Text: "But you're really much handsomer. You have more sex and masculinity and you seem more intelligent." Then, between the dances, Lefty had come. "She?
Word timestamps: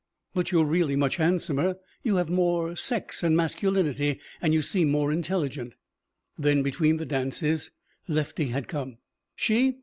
"But 0.33 0.51
you're 0.51 0.65
really 0.65 0.95
much 0.95 1.17
handsomer. 1.17 1.75
You 2.01 2.15
have 2.15 2.27
more 2.27 2.75
sex 2.75 3.21
and 3.21 3.37
masculinity 3.37 4.19
and 4.41 4.51
you 4.51 4.63
seem 4.63 4.89
more 4.89 5.11
intelligent." 5.11 5.75
Then, 6.39 6.63
between 6.63 6.97
the 6.97 7.05
dances, 7.05 7.69
Lefty 8.07 8.47
had 8.47 8.67
come. 8.67 8.97
"She? 9.35 9.75